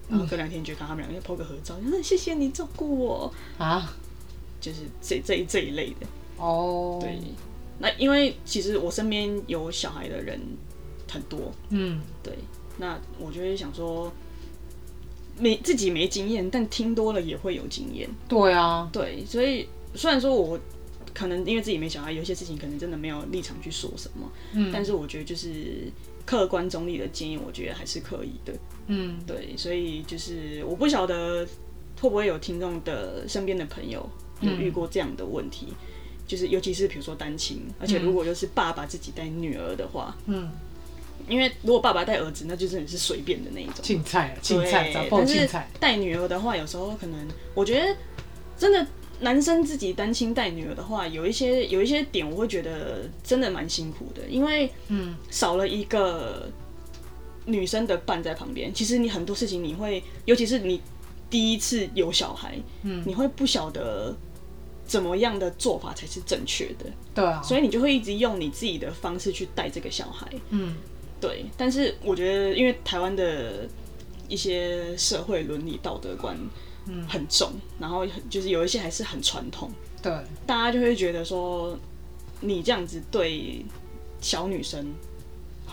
[0.06, 3.90] 然后隔两天就看他们两个就 po 个合照，嗯，谢谢你照顾我，啊，
[4.60, 6.06] 就是这这一这一类的。
[6.38, 7.18] 哦，对，
[7.78, 10.40] 那因为其实我身边有小孩的人
[11.10, 12.00] 很多，嗯。
[12.22, 12.32] 对，
[12.78, 14.12] 那我就会想说，
[15.38, 18.08] 没自己没经验，但听多了也会有经验。
[18.28, 20.58] 对啊，对，所以虽然说我
[21.12, 25.92] 可能因为自己没小孩，有些事情可能真的没有立场去说什么，嗯，但是我觉得就是
[26.26, 28.52] 客观中立的建议，我觉得还是可以的。
[28.86, 31.46] 嗯，对，所以就是我不晓得
[32.00, 34.08] 会不会有听众的身边的朋友
[34.40, 35.68] 有遇过这样的问题，
[36.26, 40.50] 就是尤其是比如说单亲，而且如果又是爸爸自己带女儿的话，嗯，
[41.28, 43.76] 因为如果爸爸带儿子，那就真的是随便的那一种。
[43.82, 47.96] 青菜，青菜，但是青菜，带女儿的话，有时候可能我觉得
[48.56, 48.86] 真的
[49.20, 55.14] 男生自己单亲带女儿的话，有一些有一些点，我会觉得真的蛮辛苦的，因为嗯。
[55.30, 56.50] 少了一个
[57.46, 60.80] 女生的伴在旁边，其实你很多事情你会，尤其是你
[61.28, 63.02] 第一次有小孩，嗯。
[63.06, 64.14] 你会不晓得
[64.86, 70.30] 怎么样的做法才是正确的，对啊，所以你就会一直用你自己的方式去带这个小孩。
[70.50, 70.74] 嗯。
[71.20, 73.66] 对，但是我觉得，因为台湾的
[74.28, 76.36] 一些社会伦理道德观
[77.08, 79.70] 很重，然后就是有一些还是很传统，
[80.02, 80.12] 对，
[80.44, 81.78] 大家就会觉得说
[82.40, 83.64] 你这样子对
[84.20, 84.86] 小女生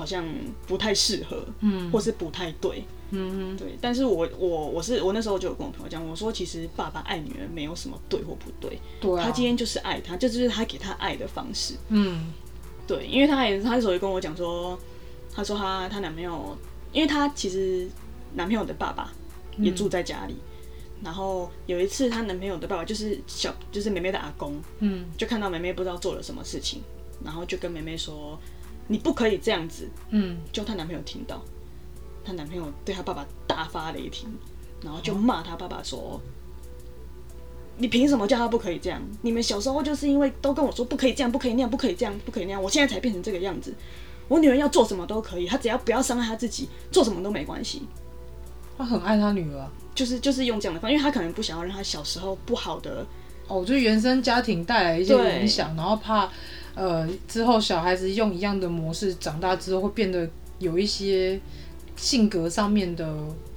[0.01, 0.25] 好像
[0.65, 1.91] 不太适合，嗯。
[1.91, 2.83] 或是不太对。
[3.11, 11.75] 嗯对，但是我我我是我那时候就有跟我朋友讲，我说其实爸爸爱女儿没有什么对或不对，对啊，他今天就是爱她，这就是他给她爱的方式。
[11.89, 12.31] 嗯。
[12.87, 14.79] 对，因为他也他那时候也跟我讲说，
[15.31, 16.57] 他说他他男朋友，
[16.91, 17.87] 因为他其实
[18.33, 19.13] 男朋友的爸爸
[19.57, 20.35] 也住在家里，
[21.03, 25.05] 然后有一次她男朋友的爸爸就是小就是妹妹的阿公，嗯。
[25.17, 26.81] 就看到妹妹不知道做了什么事情，
[27.25, 28.39] 然后就跟妹妹说
[28.91, 31.41] 你不可以这样子，嗯，就她男朋友听到，
[32.25, 34.27] 她男朋友对她爸爸大发雷霆，
[34.83, 36.19] 然后就骂她爸爸说。
[37.77, 39.01] 你凭什么叫她不可以这样？
[39.21, 43.73] 你们小时候就是因为都跟我说不可以这样，不可以那样，不可以这样，不可以那样，我现在才变成这个样子。
[44.27, 47.87] 我女儿要做什么都可以，她只要不要伤害她自己，做什么都没关系。
[48.77, 49.71] 他很爱他女儿啊。
[49.93, 53.05] 就是就是用这样的方式，因为他可能不想要让她小时候不好的，
[53.47, 56.29] 哦，就原生家庭带来一些影响，然后怕
[56.75, 60.29] 呃之后小孩子用一样的模式长大之后会变得
[60.59, 61.39] 有一些
[61.95, 63.15] 性格上面的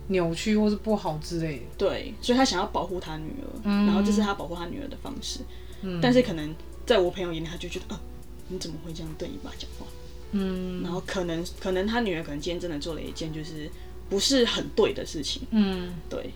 [0.09, 1.63] 扭曲或是不好之类的。
[1.79, 5.41] 对，所以他想要保护他女儿，嗯然后这是他保护他女儿的方式。
[5.83, 6.55] 嗯但是可能
[6.87, 8.01] 在我朋友眼里，他就觉得，呃，
[8.49, 9.87] 你怎么会这样对你爸讲话？
[10.33, 13.71] 嗯然后可能可能他女儿可能今天真的做了一件就是
[14.11, 16.31] 不是很对的事情，嗯对，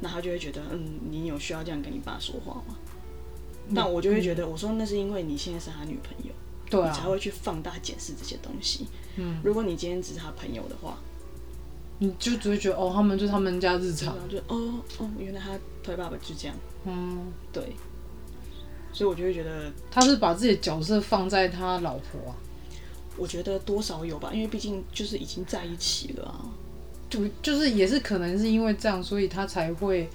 [0.00, 2.76] 那他就会觉得，嗯，你有需要这样跟你爸说话吗？
[3.70, 6.32] 那我就会觉得，我说那是因为你现在是他女朋友，
[6.70, 6.90] 对啊。
[6.90, 8.86] 你才，会去放大检视这些东西。
[9.16, 10.98] 嗯，如果你今天只是他朋友的话，
[11.98, 17.74] 你就只会觉得哦，他们就是他们家日常，就哦哦，原来他推爸爸就这样，嗯，对，
[18.92, 22.36] 所以我就会觉得，他是把自己的角色放在他老婆啊，
[23.16, 26.46] 我觉得多少有吧，因为毕竟就是已经在一起了啊。
[27.10, 30.08] 就就是也是可能是因为这样，所以他才会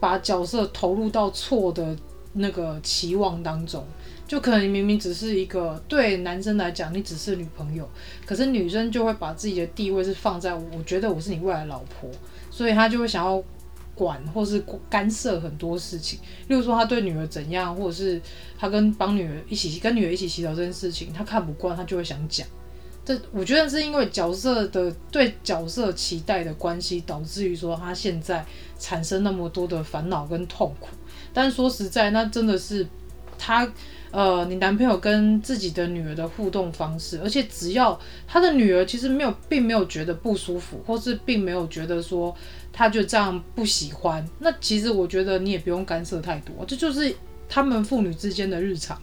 [0.00, 1.94] 把角色投入到错的
[2.32, 3.84] 那个期望当中。
[4.26, 7.88] 就可能你明明只是一个对男生来讲，你只是女朋友，
[8.24, 12.08] 可是女生就会把自己的地位是放在我觉得我是你未来老婆，
[12.48, 13.42] 所以她就会想要
[13.92, 16.20] 管或是干涉很多事情。
[16.46, 18.22] 例如说，他对女儿怎样，或者是
[18.56, 22.46] 他跟帮女儿一起跟女儿一起洗澡这件事情，他看不惯，他就会想讲。
[23.04, 28.46] 这我觉得是因为角色的对角色期待的关系，导致于说他现在
[28.78, 30.86] 产生那么多的烦恼跟痛苦。
[31.32, 32.86] 但说实在，那真的是
[33.38, 33.70] 他
[34.10, 42.34] 呃，你男朋友跟自己的女儿的互动方式，而且只要他的女儿其实没有，并没有觉得不舒服，或是并没有觉得说
[42.72, 47.14] 他就这样不喜欢，那其实我觉得你也不用干涉太多，这就是
[47.48, 49.00] 他们父女之间的日常。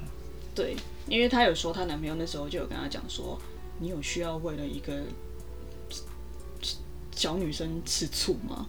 [0.54, 0.76] 对，
[1.08, 3.40] 因为她有说她男朋友那时候就有跟她讲说，
[3.80, 4.94] 你有需要为了一个
[7.16, 8.68] 小女生吃醋吗？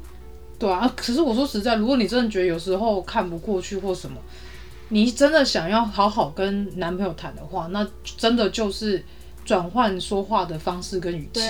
[0.58, 4.16] 对啊，可是我说实在，如果你真的觉得有时候看不过去或什么，
[4.88, 9.04] 你真的想要好好跟男朋友谈的话，那真的就是
[9.44, 11.40] 转换说话的方式跟语气。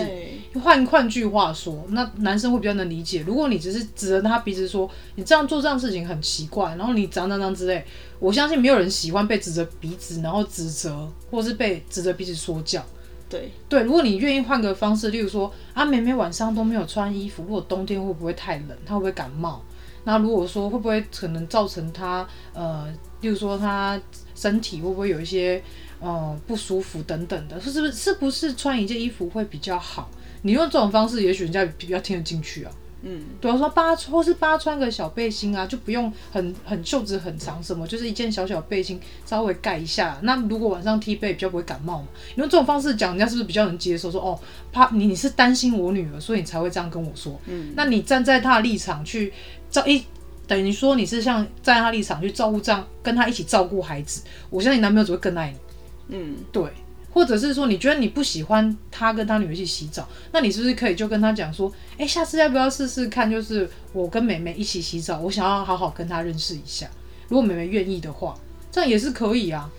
[0.61, 3.23] 换换句话说，那男生会比较能理解。
[3.27, 7.85] 如果你只是指着他鼻子说你这样做这样事情很奇怪，然后你怎样怎样之类，
[8.19, 12.85] 我相信没有人喜欢被指着鼻子，然后指责，或是被指着鼻子说教。
[13.29, 18.77] 对，对，如果你愿意换个方式，例如说啊，妹妹晚上都没有穿衣服，如果冬天会不会太冷？
[18.87, 19.63] 她会不会感冒？
[20.05, 22.87] 那如果说会不会可能造成她呃，
[23.21, 24.01] 例如说她
[24.35, 25.63] 身体会不会有一些
[26.01, 27.61] 呃不舒服等等的？
[27.61, 30.09] 是不是是不是穿一件衣服会比较好？
[30.43, 32.73] 你用这种方式，也许人家比较听得进去啊。
[33.03, 40.19] 嗯，比方，说扒或是扒穿个小背心啊，就不用很很袖子很长什么，就是一件小小背心稍微盖一下。
[40.23, 44.11] 那如果晚上踢背比较不会感冒嘛，你用这种方式讲，人家是不是比较能接受？
[44.11, 44.39] 说哦，
[44.73, 47.41] 怕你你是担心我女儿，所以你才会这样跟我说。
[47.47, 49.33] 嗯，那你站在他的立场去
[49.71, 50.05] 照一，
[50.49, 56.17] 等于说你是像站在他立场去照顾这样跟他一起照顾孩子，我相信男朋友只会更爱你。
[56.17, 56.65] 嗯，对，
[57.11, 63.31] 或者是说你觉得你不喜欢他跟他女儿一起洗澡，那你是不是可以就跟他讲说，哎、下次要不要试试看？
[63.31, 66.89] 就是我跟妹妹一起洗澡，我想要好好跟她认识一下。
[67.29, 68.39] 如果妹妹愿意的话，
[68.71, 69.71] 这样也是可以啊。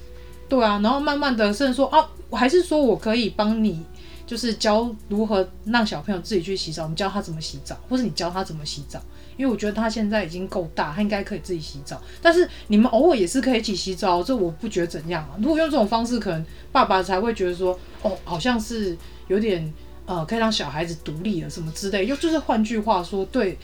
[0.48, 3.84] 对啊，然后慢慢的，甚至说啊，我还是说我可以帮你，
[4.26, 9.00] 就是教如何让小朋友自己去洗澡，我们教他怎么洗澡，或是你教他怎么洗澡。
[9.40, 12.02] 因为我觉得他现在已经够大，他应该可以自己洗澡。
[12.22, 15.40] 但是你们偶尔也是可以一起洗澡，这我不觉得怎样啊。
[15.42, 18.98] 如果用这种方式，可能爸爸才会觉得说，哦，好像是
[19.30, 19.74] 有点
[20.06, 22.06] 呃，可以让小孩子独立了什么之类。
[22.06, 23.58] 又就是换句话说，对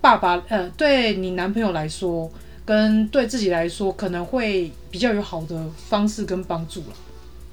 [0.00, 2.28] 爸爸呃，对你男朋友来说，
[2.66, 6.96] 跟对自己来说，可能会比较有好的方式跟帮助了。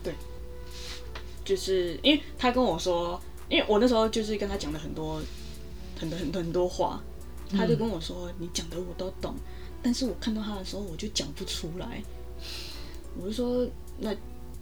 [0.01, 0.13] 对
[1.45, 5.21] 就是因为他跟我说，因为我那时候就是跟他讲了很多
[5.99, 7.01] 很多很多很多话，
[7.51, 9.35] 他就跟我说、你讲的我都懂，
[9.81, 12.03] 但是我看到他的时候我就讲不出来，
[13.19, 13.67] 我就说
[13.99, 14.13] 那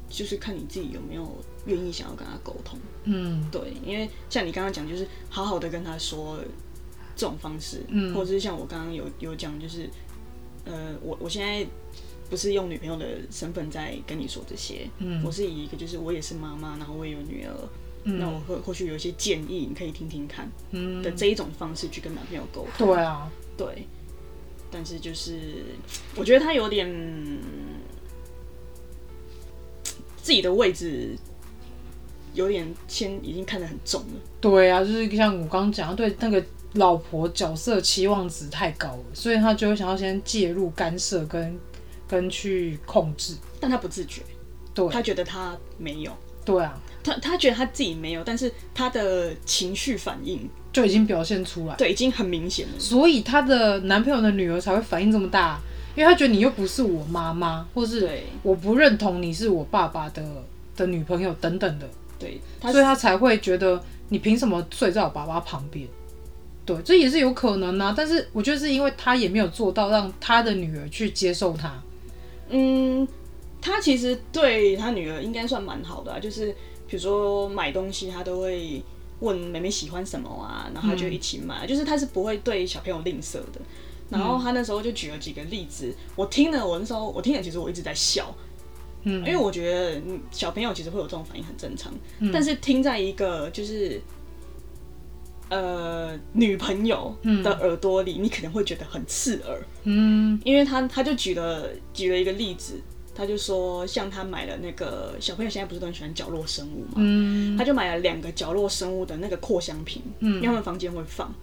[0.10, 2.78] 就是看你自己有没有愿意想要跟他沟通。
[3.06, 3.43] 嗯。
[3.52, 6.38] 对，因为像你刚刚讲，就是好好的跟他说
[7.15, 8.13] 这种方式，嗯。
[8.13, 9.89] 或者是像我刚刚有有讲，就是
[10.65, 11.65] 呃，我我现在
[12.30, 15.24] 不是用女朋友的身份在跟你说这些，嗯。
[15.26, 17.52] 我是以一个就是我也是妈妈，然后我也有女儿，
[18.06, 18.18] 嗯。
[18.18, 21.04] 那我或或许有一些建议，你可以听听看嗯。
[21.04, 23.88] 的这一种方式去跟男朋友沟通，对啊，对，
[24.72, 25.65] 但是就是
[26.15, 26.89] 我觉得他有点
[30.22, 31.18] 自己的位置。
[32.34, 41.58] 有点先已经看得很重了，对啊，就是像我刚刚讲的，对那个老婆角色期望值太高了，所以他就会想要先介入干涉跟
[42.10, 43.38] 跟去控制。
[43.58, 44.22] 但他不自觉，
[44.74, 46.12] 对，他觉得他没有，
[46.44, 52.74] 对啊，他他觉得他自己没有，但是他的情绪反应就已经表现出来，对已经很明显了。
[52.80, 55.60] 所以她的男朋友的女儿才会反应这么大，
[55.96, 58.10] 因为他觉得你又不是我妈妈，或是
[58.41, 60.24] 我不认同你是我爸爸的
[60.76, 61.88] 的女朋友等等的，
[62.18, 65.88] 对，所以他才会觉得你凭什么睡在我爸爸旁边？
[66.65, 67.94] 对，这也是有可能啊。
[67.96, 71.72] 但是我觉得是因为他也没有做到让他的女儿去接受他。
[72.50, 73.08] 嗯，
[73.62, 76.56] 他其实对他女儿应该算蛮好的、啊，就是
[76.88, 78.82] 比如说买东西，他都会
[79.19, 83.62] 问妹妹喜欢什么啊，然后他就一起买，就是他是不会对小朋友吝啬的。
[84.08, 88.32] 然后他那时候就举了几个例子，我听了，我那时候我听了，其实我一直在笑，
[89.02, 89.17] 嗯。
[89.26, 91.91] 因为我觉得嗯小朋友其实会有这种反应很正常，
[92.32, 94.00] 但是听在一个就是
[95.50, 100.39] 呃女朋友的耳朵里，你可能会觉得很刺耳，嗯。
[100.45, 102.80] 因为他他就举了举了一个例子，
[103.15, 107.58] 他就说像他买了那个小朋友现在不是都很喜欢角落生物嘛，嗯。
[107.58, 111.34] 他就买了两个角落生物的那个扩香瓶，因为他们房间会放，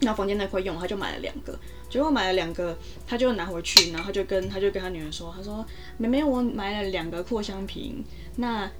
[0.00, 5.64] 然后房间那块用，他就买了两个，结果买了两个，他就拿回去，然后他就跟他就跟他女儿说，他说
[5.96, 8.04] 妹妹我买了两个扩香瓶，
[8.36, 8.70] 那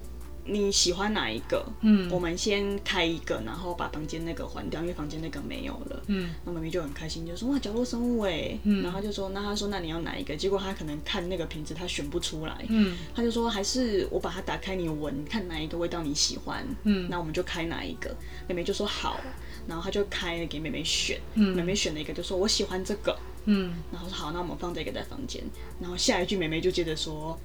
[0.49, 1.65] 你喜欢哪一个？
[1.83, 2.11] 嗯。
[2.11, 6.03] 我们先开一个，然后把房间那个还掉，因为房间那个没有了。
[6.07, 6.31] 嗯。
[6.45, 8.83] 那妹妹就很开心，就说哇角落生物哎，嗯。
[8.83, 10.35] 然后他就说那他说那你要哪一个？
[10.35, 12.97] 结果他可能看那个瓶子他选不出来，嗯。
[13.15, 17.09] 他就说还是我把它打开你闻，看哪一个味道你喜欢，嗯。
[17.11, 18.15] 那我们就开哪一个。
[18.49, 19.21] 妹妹就说好，
[19.67, 21.55] 然后他就开了给妹妹选，嗯。
[21.55, 23.75] 妹妹选了一个就说我喜欢这个，嗯。
[23.93, 25.43] 然后说好，那我们放这个在房间，
[25.81, 27.39] 然后下一句妹妹就接着说，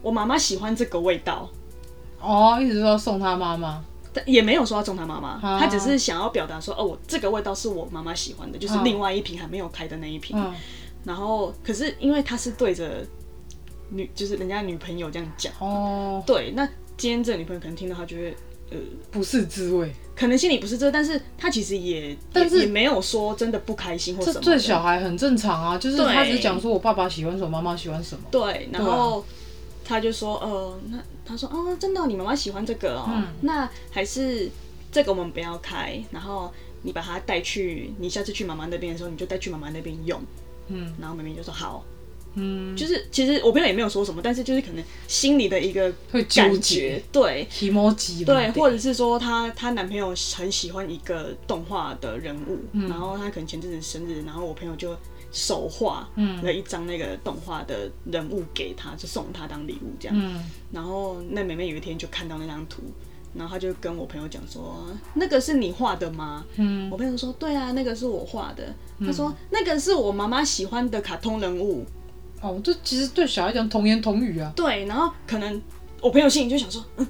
[0.00, 1.50] 我妈妈喜欢这个味道。
[2.20, 3.84] 哦，一直说送他妈妈。
[4.12, 10.36] 但也没有说要送他妈妈，啊他只是想要表达说，哦，我这个味道是我妈妈喜欢的，就是嗯另外一瓶还没有开的那一瓶。
[10.38, 10.52] 嗯
[11.04, 13.06] 然后，可是因为他是对着
[13.88, 19.90] 女，就是人家女朋友这样讲，哦，对，那今天这个女朋友可能听到，她觉得，呃，不是滋味。
[20.14, 24.40] 可能心里不是这，但是她其实也，但是也也没有说真的不开心或什么的。
[24.40, 28.22] 这对小孩很正常啊，就是对他只是讲说我爸爸喜欢什么，妈妈喜欢什么。
[28.30, 29.24] 对，然后
[29.84, 30.98] 他就说，呃，那
[31.28, 33.26] 他说，哦，真的哦、你妈妈喜欢这个哦，嗯。
[33.42, 34.48] 那还是
[34.90, 36.50] 这个我们不要开，然后
[36.82, 40.20] 你把它带去，你下次去妈妈那边的时候，你就带去妈妈那边用。
[40.68, 40.94] 嗯。
[41.00, 41.84] 然后妹妹就说好，
[42.34, 47.46] 嗯，就是其实我朋友也没有说什么，但是就是可能心里的一个会纠感结觉，对。
[47.60, 52.88] emoji 对，或者是说她她男朋友很喜欢一个动画的人物，嗯。
[52.88, 54.96] 然后她可能前阵子生日，然后我朋友就
[55.38, 60.16] 手画嗯了一张那个动画的人物给他，就送他当礼物这样。
[60.18, 62.82] 嗯然后那妹妹有一天就看到那张图，
[63.34, 64.84] 然后她就跟我朋友讲说
[65.14, 71.86] ：“那个是你画的吗？”嗯我朋友说：“对啊，那个是我画的。”他说：“那个是我妈妈喜欢的卡通人物。
[72.42, 75.62] 哦，这其实对小孩讲童言童语啊”，对，然后可能
[76.02, 77.06] 我朋友心里就想说：“嗯，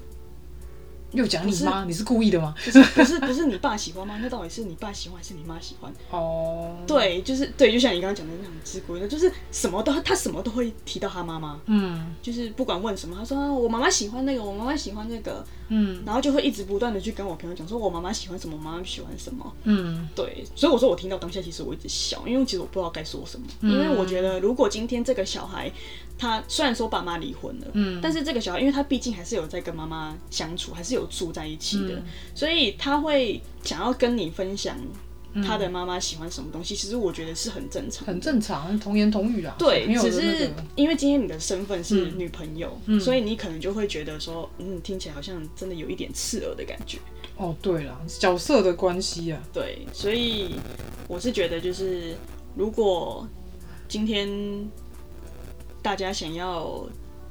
[1.11, 2.53] 又讲你是妈，你是故意的吗？
[2.63, 4.17] 不是不是不是你爸喜欢吗？
[4.21, 19.51] 那到底是你爸喜欢还是你妈喜欢？”哦，，对，就是对，就像你刚刚讲的那种自古的，就是什么都他什么都会提到他妈妈，嗯就是不管问什么，他说、啊、我妈妈喜欢那个，我妈妈喜欢那个，嗯然后就会一直不断的去跟我朋友讲说我妈妈喜欢什么，我妈妈喜欢什么。
[19.63, 25.71] 嗯对，所以我说我听到当下其实我一直笑，因为其实我不知道该说什么，嗯因为我觉得如果今天这个小孩
[26.19, 27.99] 他虽然说爸妈离婚了，嗯。
[27.99, 32.03] 但是这个小孩因为他毕竟还是有在跟妈妈相处，还是有住在一起的，嗯。
[32.35, 34.77] 所以他会想要跟你分享
[35.43, 39.55] 他的妈妈喜欢什么东西，其实我觉得是很正常，很正常，童言童语啊。
[39.57, 42.19] 对只是因为今天你的身份是嗯。
[42.19, 42.99] 女朋友，嗯。
[42.99, 46.97] 所以你可能就会觉得说，嗯，听起来好像真的有一点刺耳的感觉。
[47.37, 50.55] 哦，对了，角色的关系啊，对，所以
[51.07, 52.13] 我是觉得，就是
[52.53, 53.25] 如果
[53.87, 54.27] 今天
[55.81, 56.87] 大家想要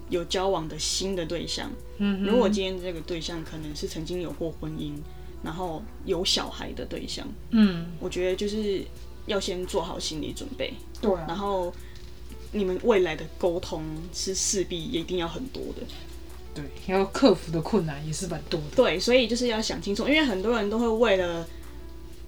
[0.08, 4.92] 有交往的新的对象，嗯，如果今天这个对象可能是曾经有过婚姻，
[5.42, 8.82] 然后有小孩的对象，嗯，我觉得就是
[9.26, 11.72] 要先做好心理准备，对啊，然后
[12.52, 15.82] 你们未来的沟通是势必一定要很多的。
[16.54, 18.66] 对，要克服的困难也是蛮多的。
[18.74, 21.46] 对，所以就是要想清楚，因为很多人都会为了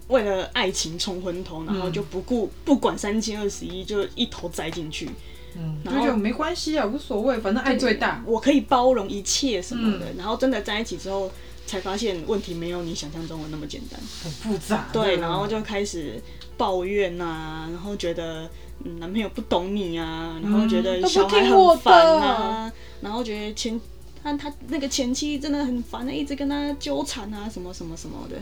[0.09, 5.09] 为了爱情冲昏头，然后就不顾、不管三七二十一，就一头栽进去。
[5.57, 8.23] 嗯，然后就觉得没关系啊，无所谓，反正爱最大。
[8.27, 11.31] 我可以包容一切什么的，然后真的在一起之后，
[11.67, 14.01] 才发现问题没有你想象中的那么简单。
[14.23, 15.03] 很复杂的。
[15.03, 16.21] 对，然后就开始
[16.57, 18.49] 抱怨呐、然后觉得
[18.85, 23.81] 嗯男朋友不懂你啊，然后觉得小孩很烦的啊，然后觉得前
[24.23, 28.37] 他他那个前妻真的很烦啊，一直跟他纠缠啊，什么什么什么的。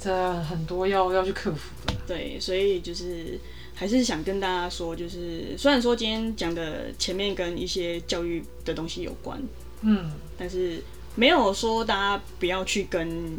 [0.00, 1.94] 这很多要要去克服的。
[2.06, 3.38] 对，所以就是
[3.74, 9.42] 还是想跟大家说，就是虽然说今天讲的前面跟一些教育的东西有关，
[9.80, 10.82] 嗯，但是
[11.14, 13.38] 没有说大家不要去跟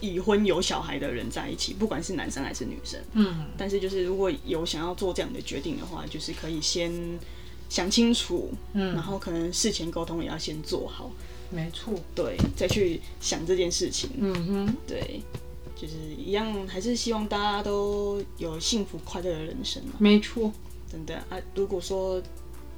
[0.00, 3.00] 已婚有小孩的人在一起，不管是男生还是女生。
[3.12, 6.92] 嗯，但是就是如果有想要做这样的决定的话，就是可以先
[7.68, 8.94] 想清楚，嗯。
[8.94, 11.10] 然后可能事前沟通也要先做好，
[11.50, 11.94] 没错。
[12.14, 15.22] 对，再去想这件事情，嗯哼，对，
[15.82, 20.52] 就是一样，还是希望大家都有幸福快乐的人生嘛，没错。
[20.88, 21.36] 真的啊。
[21.56, 22.22] 如果说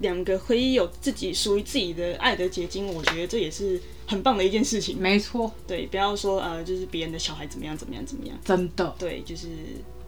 [0.01, 4.97] 两个可以有自己属于自己的爱的结晶，我觉得这也是很棒的一件事情。
[4.99, 8.95] 没错，对，不要说呃，就是别人的小孩怎么样怎么样怎么样，真的。
[8.99, 9.49] 对，就是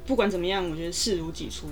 [0.06, 1.66] 不管怎么样，我觉得视如己出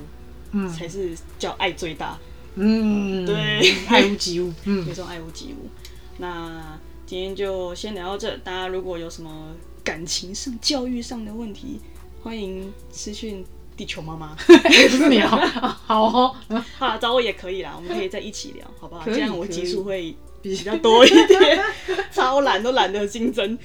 [0.52, 2.18] 嗯才是叫爱最大。
[2.56, 4.52] 嗯，对爱屋及乌。
[4.64, 5.70] 嗯有， 种爱屋及乌。
[6.18, 9.54] 那今天就先聊到这，大家如果有什么
[9.84, 11.78] 感情上、教育上的问题，
[12.22, 13.44] 欢迎私讯
[13.76, 14.34] 地球妈妈。
[14.34, 14.52] 不
[14.88, 16.34] 是你啊，好哦。
[16.78, 19.04] 好，找我也可以啦，我们可以在一起聊，好不好？
[19.04, 21.62] 这样我集数会比较多一点，
[22.10, 23.58] 超懒都懒得竞争。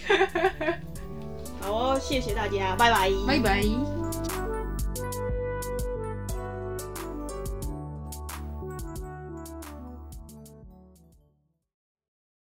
[1.62, 3.10] 好哦，谢谢大家，拜拜。
[3.26, 4.09] 拜拜。